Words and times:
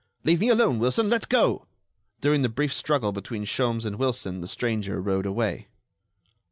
"Leave 0.23 0.39
me 0.39 0.49
alone, 0.49 0.79
Wilson! 0.79 1.11
Let 1.11 1.29
go!" 1.29 1.67
During 2.21 2.41
the 2.41 2.49
brief 2.49 2.73
struggle 2.73 3.11
between 3.11 3.45
Sholmes 3.45 3.85
and 3.85 3.97
Wilson 3.97 4.41
the 4.41 4.47
stranger 4.47 4.99
rode 4.99 5.27
away. 5.27 5.67